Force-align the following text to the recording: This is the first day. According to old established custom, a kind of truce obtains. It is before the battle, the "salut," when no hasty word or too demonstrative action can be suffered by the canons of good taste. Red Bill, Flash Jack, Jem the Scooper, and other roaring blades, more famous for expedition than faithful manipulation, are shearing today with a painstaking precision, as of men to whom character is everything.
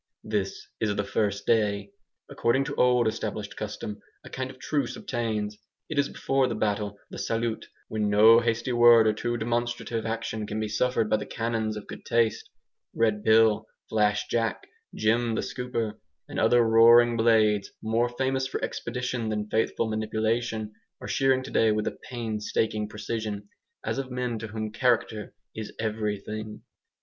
This 0.23 0.67
is 0.79 0.95
the 0.95 1.03
first 1.03 1.45
day. 1.45 1.91
According 2.27 2.63
to 2.63 2.73
old 2.75 3.07
established 3.07 3.55
custom, 3.55 4.01
a 4.23 4.31
kind 4.31 4.49
of 4.49 4.57
truce 4.57 4.95
obtains. 4.95 5.59
It 5.89 5.99
is 5.99 6.09
before 6.09 6.47
the 6.47 6.55
battle, 6.55 6.97
the 7.11 7.19
"salut," 7.19 7.67
when 7.87 8.09
no 8.09 8.39
hasty 8.39 8.71
word 8.73 9.05
or 9.05 9.13
too 9.13 9.37
demonstrative 9.37 10.03
action 10.07 10.47
can 10.47 10.59
be 10.59 10.67
suffered 10.67 11.07
by 11.07 11.17
the 11.17 11.27
canons 11.27 11.77
of 11.77 11.85
good 11.85 12.03
taste. 12.03 12.49
Red 12.95 13.21
Bill, 13.23 13.67
Flash 13.89 14.25
Jack, 14.27 14.65
Jem 14.95 15.35
the 15.35 15.41
Scooper, 15.43 15.99
and 16.27 16.39
other 16.39 16.63
roaring 16.63 17.15
blades, 17.15 17.69
more 17.83 18.09
famous 18.09 18.47
for 18.47 18.59
expedition 18.63 19.29
than 19.29 19.51
faithful 19.51 19.87
manipulation, 19.87 20.73
are 20.99 21.07
shearing 21.07 21.43
today 21.43 21.71
with 21.71 21.85
a 21.85 21.99
painstaking 22.09 22.89
precision, 22.89 23.49
as 23.85 23.99
of 23.99 24.09
men 24.09 24.39
to 24.39 24.47
whom 24.47 24.71
character 24.71 25.35
is 25.55 25.71
everything. 25.77 26.63